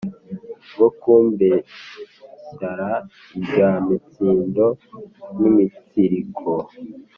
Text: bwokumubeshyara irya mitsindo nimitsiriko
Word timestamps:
bwokumubeshyara 0.69 2.89
irya 3.39 3.69
mitsindo 3.85 4.65
nimitsiriko 5.39 6.51